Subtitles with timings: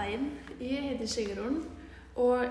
[0.00, 0.30] daginn,
[0.60, 1.60] ég heiti Sigrún
[2.20, 2.44] og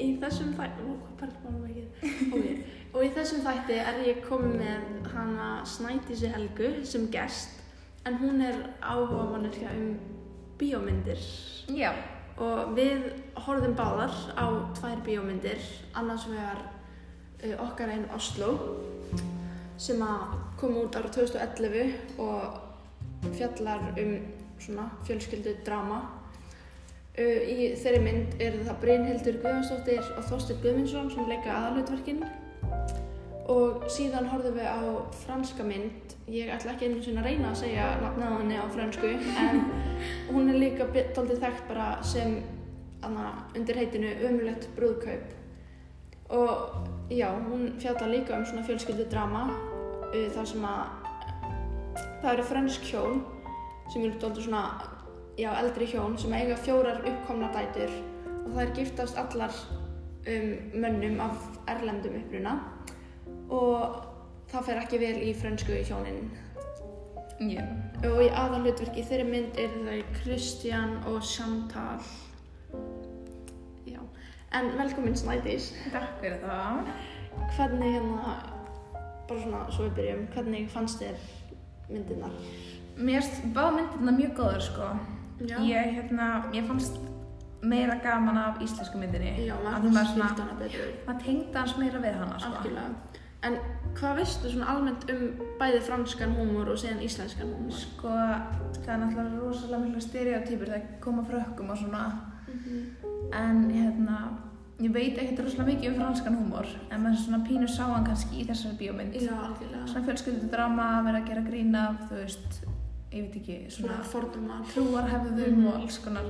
[0.00, 2.46] í þessum þætti, ó, hvað perlt maður ekki, ok,
[2.92, 7.58] og í þessum þætti er ég komið með hana Snædísi Helgu sem gest,
[8.06, 9.94] en hún er áhuga manneskja um
[10.60, 11.20] bíómyndir
[11.76, 11.92] Já.
[12.40, 13.10] og við
[13.46, 14.46] horfðum báðar á
[14.76, 15.60] tvær bíómyndir,
[15.96, 16.62] annars vegar
[17.44, 18.54] uh, okkar einn Oslo
[19.80, 24.16] sem að koma út ára 2011 og fjallar um
[24.60, 26.02] svona fjölskyldu drama.
[27.18, 32.22] Uh, í þeirri mynd eru það Brynhildur Guðjónsdóttir og Þorstur Guðmundsson sem leika aðalutverkinn
[33.50, 34.78] og síðan horfðum við á
[35.24, 39.10] franska mynd, ég ætla ekki einu sinni að reyna að segja nafnið á fransku
[39.42, 39.64] en
[40.30, 40.86] hún er líka
[41.16, 42.36] doldið þekkt bara sem
[43.06, 45.34] anna, undir heitinu Ömulegt brúðkaup.
[46.30, 52.48] Og já, hún fjallar líka um svona fjölskyldu drama uh, þar sem að það eru
[52.52, 53.22] fransk hjón
[53.90, 54.64] sem eru doldið svona
[55.40, 57.92] já, eldri hjón sem eiga fjórar uppkomna dætur
[58.44, 59.54] og það er giftast allar
[60.28, 60.52] um,
[60.82, 62.54] mönnum af erlendum uppruna
[63.48, 64.00] og
[64.50, 66.30] það fer ekki vel í frönsku hjónin
[67.40, 67.64] Já.
[68.04, 72.02] og í aðalhutverki í þeirri mynd er þau Kristján og Chantal
[73.88, 74.00] já
[74.58, 76.90] en velkomin Snædís Takk fyrir það.
[77.56, 78.34] hvernig hérna
[79.30, 81.24] bara svona svo við byrjum hvernig fannst þér
[81.88, 82.36] myndirnar
[83.00, 83.24] Mér
[83.54, 84.90] báða myndirna mjög góður sko.
[85.40, 86.98] Ég, hérna, ég fannst
[87.62, 89.46] meira gaman af íslensku myndinni.
[89.46, 92.80] já maður svona, hana betur maður tengdi hans meira við hana sko.
[93.42, 93.56] en
[93.94, 95.22] hvað veistu svona almennt um
[95.60, 98.08] bæði franskan húmor og síðan íslenskan húmor Sko,
[98.84, 102.04] það er náttúrulega rosalega miklu stereotýpur það koma frökkum og svona.
[103.32, 104.18] En hérna,
[104.80, 106.66] ég veit ekkert rosalega mikið um franskan húmor.
[106.90, 109.14] En maður svona pínu sá hann kannski í þessari bíómynd.
[109.14, 109.36] já,
[109.86, 112.60] Svona fjölskyldudrama, vera að gera grín af, þú veist,
[113.12, 115.66] ég veit ekki, svona svona fordómar trúarhefðum Mhm.
[115.66, 116.24] og alls konar.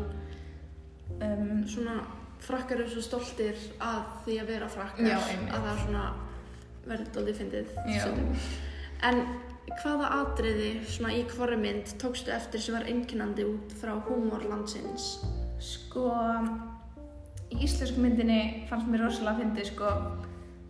[1.20, 2.00] Um, svona
[2.41, 6.05] frakkar eru svo stoltir að því að vera frakkar Já, að það er svona
[6.87, 7.66] verður doldið fyndið
[9.03, 9.21] en
[9.82, 15.19] hvaða atriði svona í hvorri mynd tókstu eftir sem var einkennandi út frá húmor landsins
[15.60, 16.06] Sko,
[17.53, 19.91] í íslensku myndinni fannst mér rosalega að fyndi, sko,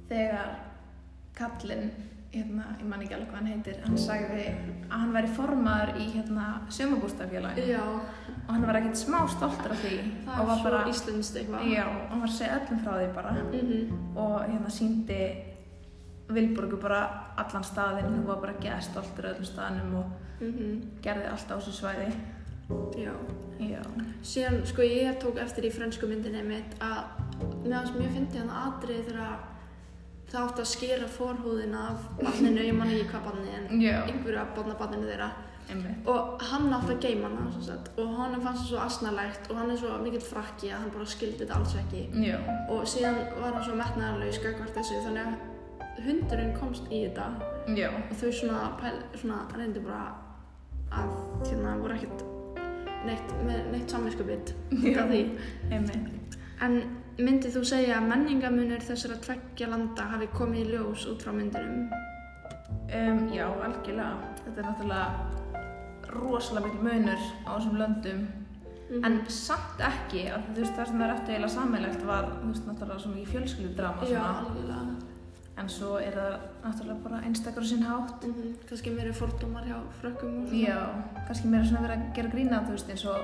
[0.09, 0.57] þegar
[1.41, 1.91] kallinn,
[2.31, 4.45] hérna, ég man ekki alveg hvað hann heitir, hann sagði
[4.87, 7.81] að hann væri formaður í, hérna, sumabústafélaginu
[8.47, 9.97] og hann var ekkert smá stoltur af því
[10.27, 10.83] það og var bara,
[11.75, 14.17] já, hann var að segja öllum frá því bara Mhm.
[14.17, 15.23] og hérna síndi
[16.31, 16.99] Vilborgu bara
[17.37, 20.05] allan staðinn, þú var bara geða stoltur af öllum staðinum og
[20.41, 20.83] Mhm.
[21.03, 22.13] gerði allt á þessu svæði.
[22.97, 23.13] já
[23.59, 23.83] Já.
[24.23, 27.05] síðan sko ég tók eftir í frönsku myndinni mitt að
[27.65, 29.39] meðan sem ég fyndi hann atriði þegar
[30.31, 33.97] það átti að skera forhúðina af barninu, ég man ekki hvað barni en Já.
[34.07, 35.31] einhverju af barnabarninu þeirra
[35.71, 36.09] Einmitt.
[36.11, 39.71] og hann átti að geima hana sagt, og honum fannst það svo asnalegt og hann
[39.71, 42.39] er svo mikill frakki að hann bara skildi þetta alls ekki Já.
[42.69, 47.29] og síðan var hann svo metnaðarlaus gagvart þessu þannig að hundurinn komst í þetta
[47.77, 47.89] Já.
[47.93, 50.05] og þau svona, pæl, svona reyndi bara
[50.91, 51.13] að
[51.47, 52.27] hérna voru ekkert
[53.07, 53.37] neitt,
[53.73, 55.23] neitt af því
[55.71, 56.20] Einmitt.
[56.61, 56.83] En
[57.19, 61.91] myndið þú segja að menningamunir þessara tveggja landa hafi komið í ljós út frá myndinum
[62.91, 64.17] Um, já, algjörlega.
[64.45, 68.25] Þetta er náttúrulega rosalega mikil munur á þessum löndum.
[69.07, 72.65] En samt ekki, að þú veist það sem er eftir eiginlega sammeilegt var, þú veist,
[72.67, 74.97] náttúrulega svo mikið fjölskyldudrama já, algjörlega
[75.61, 76.35] En svo er það
[76.65, 78.25] náttúrulega bara einstakar á sinn hátt.
[78.25, 78.69] mm -hmm.
[78.69, 80.81] kannski meiri fordómar hjá frökkum og svona Já,
[81.27, 83.19] kannski meira svona verið að gera grína, þú veist, eins og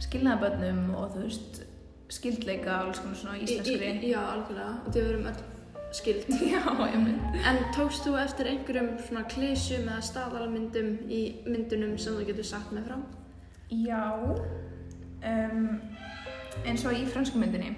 [0.00, 1.62] skilnaðabönnum og þú veist,
[2.08, 3.90] skildleika, alls konar svona Í- íslenskri.
[4.00, 5.42] í- Já, algjörlega, og þau verum öll
[5.94, 6.24] skild.
[6.54, 7.36] Já, einmitt.
[7.46, 12.72] En tókst þú eftir einhverjum svona klísjum eða staðalmyndum í myndunum sem þú getur sagt
[12.72, 12.98] með frá?
[13.70, 14.02] Já,
[15.24, 15.80] um,
[16.66, 17.70] eins og í frönsku myndinni,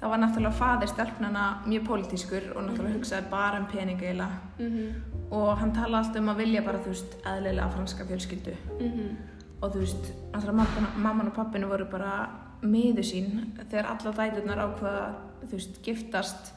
[0.00, 4.70] þá var náttúrulega faðir stelpnana mjög pólitískur og náttúrulega hugsaði bara um peninga eiginlega Mm
[4.70, 5.32] -hmm.
[5.32, 9.16] og hann talaði alltaf um að vilja bara, þú veist, eðlilega franska fjölskyldu Mm
[9.62, 12.28] og þú veist, náttúrulega mamman og pappinu voru bara
[12.62, 13.30] miður sín
[13.70, 15.04] þegar alla dæturnar ákveða,
[15.46, 16.52] þú veist, giftast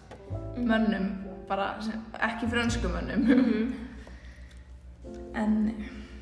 [0.58, 1.10] mönnum,
[1.48, 1.74] bara
[2.30, 3.74] ekki frönsku mönnum
[5.42, 5.58] en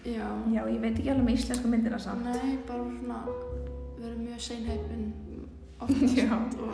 [0.01, 0.25] Já.
[0.50, 3.19] já, ég veit ekki alveg með íslensku myndina samt Nei, bara svona,
[4.01, 5.04] erum mjög seinheipin
[5.78, 6.22] oftast
[6.66, 6.72] og,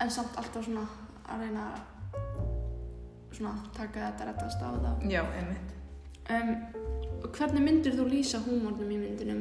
[0.00, 0.84] en samt alltaf svona
[1.26, 1.66] að reyna
[3.32, 5.06] svona taka þetta rettast á það.
[5.10, 5.78] Já, einmitt
[6.30, 6.52] Um,
[7.34, 9.40] hvernig myndir þú lýsa húmórnum í myndinum?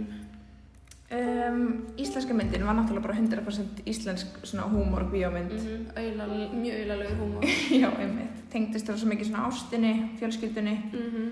[1.12, 5.52] Um, íslenska myndin var náttúrulega bara 100% íslensk svona húmor bíómynd.
[5.52, 6.56] Mm -hmm.
[6.56, 7.44] mjög auðalegur húmór.
[7.82, 8.50] Já, einmitt.
[8.50, 11.30] Tengdist það svo mikið svona ástinni, fjölskyldunni, Mm -hmm.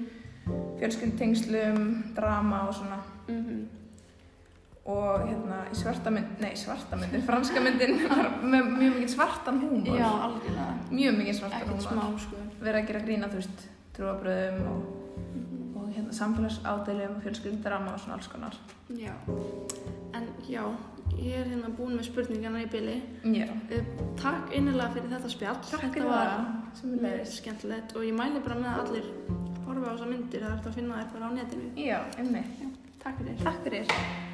[0.79, 2.97] fjölskyldtengslum, drama og svona.
[3.27, 3.65] Mm -hmm.
[4.85, 9.59] og hérna í svarta mynd, nei svarta myndin, franska myndin var með mjög mikið svartan
[9.59, 9.97] húmor.
[9.97, 10.73] Já, algjörlega.
[10.91, 12.19] Mjög mikið svartan húmor.
[12.19, 12.35] sko.
[12.61, 14.81] Verið að gera grína, þú veist, trúabröðum og,
[16.09, 18.55] og fjölskyldarama og svona alls konar.
[18.89, 19.13] Já.
[20.15, 20.63] En já,
[21.17, 23.01] ég er hérna búin með spurningarna í byli.
[23.23, 23.47] Já.
[23.71, 23.83] Uh,
[24.19, 25.59] Takk innilega fyrir þetta spjall.
[25.69, 27.37] Takk þetta fyrir var það, mjög leiðist.
[27.41, 29.11] skemmtilegt og ég mæli bara með að allir
[29.67, 30.39] horfa á þessar myndir.
[30.41, 31.69] Það er hægt að finna þær bara á netinu.
[31.77, 32.65] Já, einmitt.
[33.03, 33.39] Takk fyrir.
[33.43, 34.28] Takk fyrir.